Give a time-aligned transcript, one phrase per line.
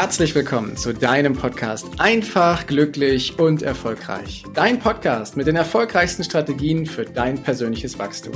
[0.00, 4.44] herzlich willkommen zu deinem Podcast Einfach, glücklich und erfolgreich.
[4.54, 8.32] Dein Podcast mit den erfolgreichsten Strategien für dein persönliches Wachstum.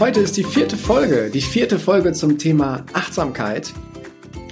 [0.00, 3.72] Heute ist die vierte Folge, die vierte Folge zum Thema Achtsamkeit.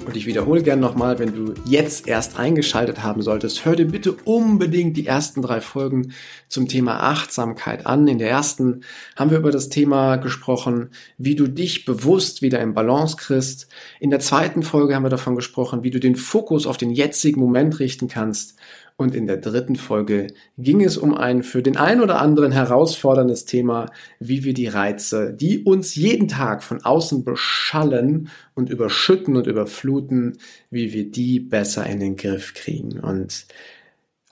[0.06, 4.12] Und ich wiederhole gern nochmal, wenn du jetzt erst eingeschaltet haben solltest, hör dir bitte
[4.12, 6.12] unbedingt die ersten drei Folgen
[6.48, 8.08] zum Thema Achtsamkeit an.
[8.08, 8.82] In der ersten
[9.14, 13.68] haben wir über das Thema gesprochen, wie du dich bewusst wieder in Balance kriegst.
[14.00, 17.40] In der zweiten Folge haben wir davon gesprochen, wie du den Fokus auf den jetzigen
[17.40, 18.56] Moment richten kannst.
[19.00, 20.26] Und in der dritten Folge
[20.58, 25.32] ging es um ein für den einen oder anderen herausforderndes Thema, wie wir die Reize,
[25.32, 30.36] die uns jeden Tag von außen beschallen und überschütten und überfluten,
[30.68, 33.00] wie wir die besser in den Griff kriegen.
[33.00, 33.46] Und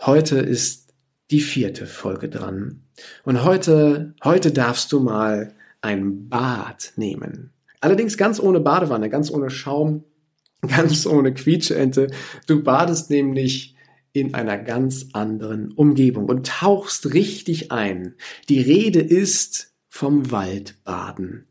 [0.03, 0.93] heute ist
[1.31, 2.83] die vierte Folge dran.
[3.25, 7.55] Und heute, heute darfst du mal ein Bad nehmen.
[7.81, 10.05] Allerdings ganz ohne Badewanne, ganz ohne Schaum,
[10.61, 12.09] ganz ohne Quietscheente.
[12.47, 13.75] Du badest nämlich
[14.21, 18.15] in einer ganz anderen Umgebung und tauchst richtig ein.
[18.49, 21.47] Die Rede ist vom Waldbaden.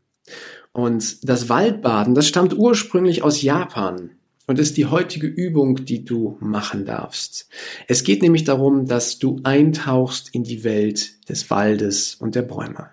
[0.72, 4.10] Und das Waldbaden, das stammt ursprünglich aus Japan
[4.46, 7.48] und ist die heutige Übung, die du machen darfst.
[7.86, 12.90] Es geht nämlich darum, dass du eintauchst in die Welt des Waldes und der Bäume.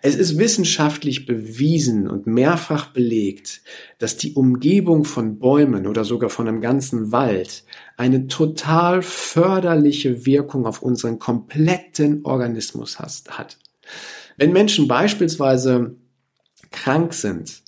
[0.00, 3.62] Es ist wissenschaftlich bewiesen und mehrfach belegt,
[3.98, 7.64] dass die Umgebung von Bäumen oder sogar von einem ganzen Wald
[7.96, 13.58] eine total förderliche Wirkung auf unseren kompletten Organismus hat.
[14.36, 15.96] Wenn Menschen beispielsweise
[16.70, 17.62] krank sind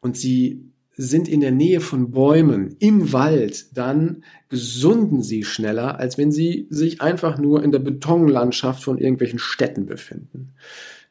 [0.00, 6.18] und sie sind in der Nähe von Bäumen im Wald, dann gesunden sie schneller, als
[6.18, 10.54] wenn sie sich einfach nur in der Betonlandschaft von irgendwelchen Städten befinden.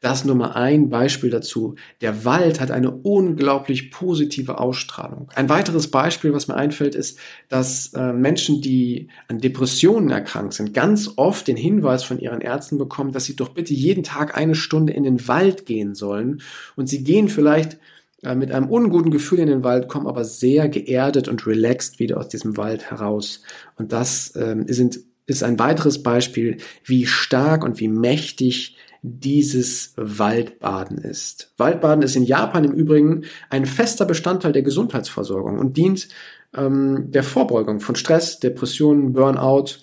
[0.04, 1.76] Das nur mal ein Beispiel dazu.
[2.02, 5.30] Der Wald hat eine unglaublich positive Ausstrahlung.
[5.34, 10.74] Ein weiteres Beispiel, was mir einfällt, ist, dass äh, Menschen, die an Depressionen erkrankt sind,
[10.74, 14.54] ganz oft den Hinweis von ihren Ärzten bekommen, dass sie doch bitte jeden Tag eine
[14.54, 16.42] Stunde in den Wald gehen sollen.
[16.76, 17.78] Und sie gehen vielleicht
[18.24, 22.18] äh, mit einem unguten Gefühl in den Wald, kommen aber sehr geerdet und relaxed wieder
[22.18, 23.42] aus diesem Wald heraus.
[23.76, 30.96] Und das ähm, sind, ist ein weiteres Beispiel, wie stark und wie mächtig dieses Waldbaden
[30.96, 31.52] ist.
[31.58, 36.08] Waldbaden ist in Japan im Übrigen ein fester Bestandteil der Gesundheitsversorgung und dient
[36.56, 39.76] ähm, der Vorbeugung von Stress, Depressionen, Burnout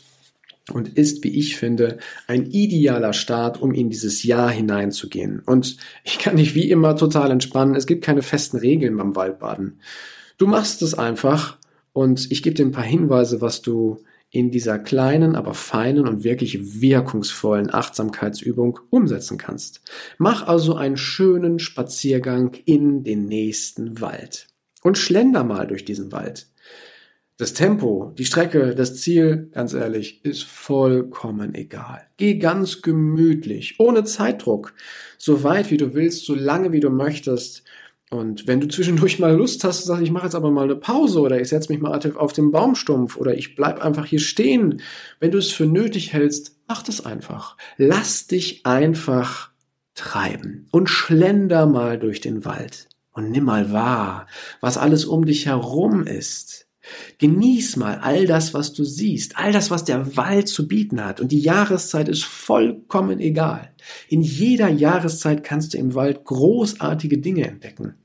[0.71, 5.39] und ist, wie ich finde, ein idealer Start, um in dieses Jahr hineinzugehen.
[5.39, 7.75] Und ich kann dich wie immer total entspannen.
[7.75, 9.79] Es gibt keine festen Regeln beim Waldbaden.
[10.37, 11.57] Du machst es einfach
[11.93, 16.23] und ich gebe dir ein paar Hinweise, was du in dieser kleinen, aber feinen und
[16.23, 19.81] wirklich wirkungsvollen Achtsamkeitsübung umsetzen kannst.
[20.17, 24.47] Mach also einen schönen Spaziergang in den nächsten Wald
[24.83, 26.47] und schlender mal durch diesen Wald.
[27.41, 32.03] Das Tempo, die Strecke, das Ziel, ganz ehrlich, ist vollkommen egal.
[32.17, 34.75] Geh ganz gemütlich, ohne Zeitdruck,
[35.17, 37.63] so weit wie du willst, so lange wie du möchtest
[38.11, 41.19] und wenn du zwischendurch mal Lust hast, sagst, ich mache jetzt aber mal eine Pause
[41.19, 44.79] oder ich setze mich mal auf den Baumstumpf oder ich bleib einfach hier stehen.
[45.19, 47.57] Wenn du es für nötig hältst, mach das einfach.
[47.75, 49.49] Lass dich einfach
[49.95, 54.27] treiben und schlender mal durch den Wald und nimm mal wahr,
[54.59, 56.67] was alles um dich herum ist.
[57.17, 61.19] Genieß mal all das, was du siehst, all das, was der Wald zu bieten hat.
[61.19, 63.71] Und die Jahreszeit ist vollkommen egal.
[64.07, 67.95] In jeder Jahreszeit kannst du im Wald großartige Dinge entdecken.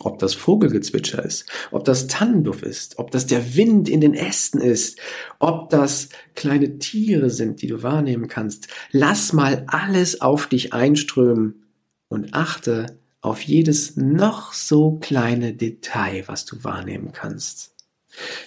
[0.00, 4.60] Ob das Vogelgezwitscher ist, ob das Tannenduft ist, ob das der Wind in den Ästen
[4.60, 4.98] ist,
[5.38, 8.68] ob das kleine Tiere sind, die du wahrnehmen kannst.
[8.90, 11.66] Lass mal alles auf dich einströmen
[12.08, 17.71] und achte auf jedes noch so kleine Detail, was du wahrnehmen kannst.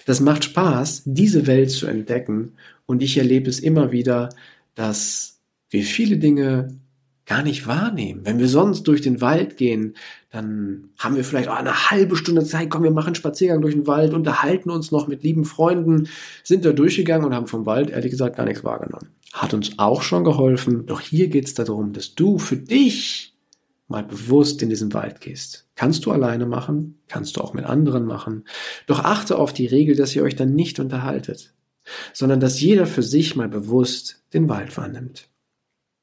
[0.04, 2.52] Das macht Spaß, diese Welt zu entdecken
[2.86, 4.30] und ich erlebe es immer wieder,
[4.74, 5.40] dass
[5.70, 6.78] wir viele Dinge
[7.26, 8.20] gar nicht wahrnehmen.
[8.24, 9.94] Wenn wir sonst durch den Wald gehen,
[10.30, 13.74] dann haben wir vielleicht auch eine halbe Stunde Zeit, komm, wir machen einen Spaziergang durch
[13.74, 16.08] den Wald, unterhalten uns noch mit lieben Freunden,
[16.44, 19.08] sind da durchgegangen und haben vom Wald ehrlich gesagt gar nichts wahrgenommen.
[19.32, 23.35] Hat uns auch schon geholfen, doch hier geht es darum, dass du für dich
[23.88, 25.68] mal bewusst in diesen Wald gehst.
[25.76, 28.44] Kannst du alleine machen, kannst du auch mit anderen machen.
[28.86, 31.54] Doch achte auf die Regel, dass ihr euch dann nicht unterhaltet,
[32.12, 35.28] sondern dass jeder für sich mal bewusst den Wald wahrnimmt.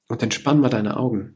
[0.08, 1.36] Und entspann mal deine Augen.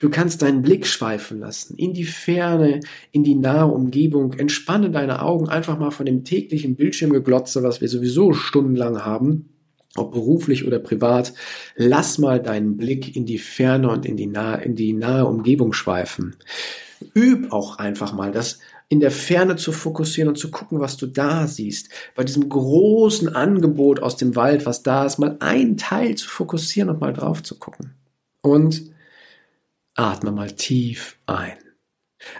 [0.00, 2.80] Du kannst deinen Blick schweifen lassen, in die Ferne,
[3.12, 4.32] in die nahe Umgebung.
[4.32, 9.51] Entspanne deine Augen einfach mal von dem täglichen Bildschirmgeglotze, was wir sowieso stundenlang haben.
[9.96, 11.34] Ob beruflich oder privat,
[11.76, 15.72] lass mal deinen Blick in die Ferne und in die nahe, in die nahe Umgebung
[15.72, 16.36] schweifen.
[17.14, 18.58] Üb auch einfach mal das
[18.88, 21.88] in der Ferne zu fokussieren und zu gucken, was du da siehst.
[22.14, 26.90] Bei diesem großen Angebot aus dem Wald, was da ist, mal einen Teil zu fokussieren
[26.90, 27.94] und mal drauf zu gucken.
[28.42, 28.90] Und
[29.94, 31.56] atme mal tief ein.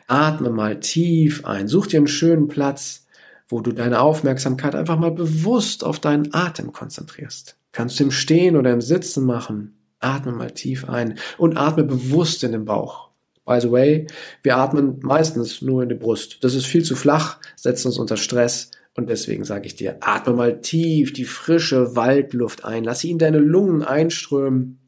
[0.06, 1.68] Atme mal tief ein.
[1.68, 3.06] Such dir einen schönen Platz,
[3.52, 7.58] wo du deine Aufmerksamkeit einfach mal bewusst auf deinen Atem konzentrierst.
[7.70, 9.76] Kannst du im Stehen oder im Sitzen machen.
[10.00, 13.10] Atme mal tief ein und atme bewusst in den Bauch.
[13.44, 14.06] By the way,
[14.42, 16.42] wir atmen meistens nur in die Brust.
[16.42, 20.32] Das ist viel zu flach, setzt uns unter Stress und deswegen sage ich dir, atme
[20.32, 24.78] mal tief die frische Waldluft ein, lass sie in deine Lungen einströmen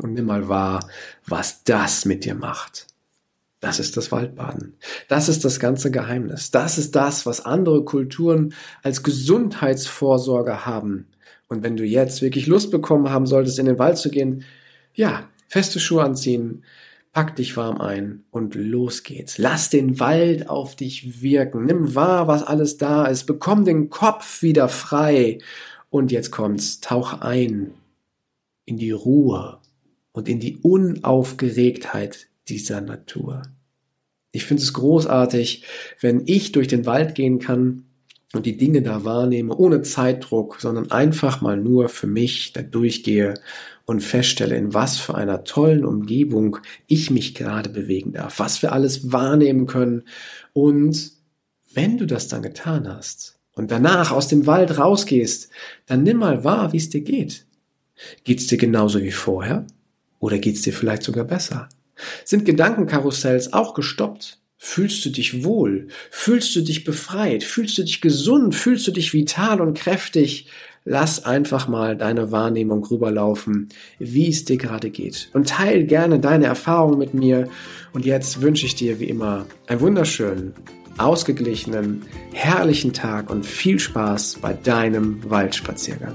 [0.00, 0.88] und nimm mal wahr,
[1.26, 2.86] was das mit dir macht.
[3.60, 4.76] Das ist das Waldbaden.
[5.08, 6.50] Das ist das ganze Geheimnis.
[6.50, 11.08] Das ist das, was andere Kulturen als Gesundheitsvorsorge haben.
[11.48, 14.44] Und wenn du jetzt wirklich Lust bekommen haben solltest, in den Wald zu gehen,
[14.94, 16.62] ja, feste Schuhe anziehen,
[17.16, 19.38] Pack dich warm ein und los geht's.
[19.38, 21.64] Lass den Wald auf dich wirken.
[21.64, 23.24] Nimm wahr, was alles da ist.
[23.24, 25.38] Bekomm den Kopf wieder frei.
[25.88, 26.80] Und jetzt kommt's.
[26.80, 27.72] Tauch ein
[28.66, 29.62] in die Ruhe
[30.12, 33.42] und in die Unaufgeregtheit dieser Natur.
[34.32, 35.64] Ich finde es großartig,
[36.00, 37.84] wenn ich durch den Wald gehen kann
[38.32, 43.34] und die Dinge da wahrnehme, ohne Zeitdruck, sondern einfach mal nur für mich da durchgehe
[43.86, 48.72] und feststelle, in was für einer tollen Umgebung ich mich gerade bewegen darf, was wir
[48.72, 50.02] alles wahrnehmen können.
[50.52, 51.12] Und
[51.72, 55.50] wenn du das dann getan hast und danach aus dem Wald rausgehst,
[55.86, 57.46] dann nimm mal wahr, wie es dir geht.
[58.24, 59.66] Geht's dir genauso wie vorher?
[60.18, 61.68] Oder geht's dir vielleicht sogar besser?
[62.24, 64.38] Sind Gedankenkarussells auch gestoppt?
[64.58, 65.88] Fühlst du dich wohl?
[66.10, 67.44] Fühlst du dich befreit?
[67.44, 68.54] Fühlst du dich gesund?
[68.54, 70.48] Fühlst du dich vital und kräftig?
[70.86, 75.28] lass einfach mal deine Wahrnehmung rüberlaufen, wie es dir gerade geht.
[75.34, 77.48] Und teil gerne deine Erfahrungen mit mir.
[77.92, 80.54] Und jetzt wünsche ich dir wie immer einen wunderschönen,
[80.96, 82.02] ausgeglichenen,
[82.32, 86.14] herrlichen Tag und viel Spaß bei deinem Waldspaziergang.